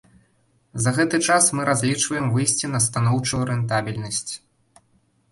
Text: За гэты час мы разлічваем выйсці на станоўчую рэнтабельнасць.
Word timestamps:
За 0.83 0.91
гэты 0.97 1.17
час 1.33 1.49
мы 1.59 1.65
разлічваем 1.69 2.25
выйсці 2.37 2.65
на 2.71 2.79
станоўчую 2.85 3.41
рэнтабельнасць. 3.51 4.33